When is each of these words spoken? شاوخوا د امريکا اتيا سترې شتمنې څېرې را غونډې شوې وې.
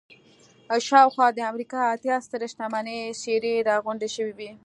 شاوخوا 0.87 1.27
د 1.33 1.39
امريکا 1.51 1.81
اتيا 1.93 2.15
سترې 2.25 2.47
شتمنې 2.51 2.99
څېرې 3.21 3.55
را 3.67 3.75
غونډې 3.85 4.09
شوې 4.15 4.33
وې. 4.37 4.51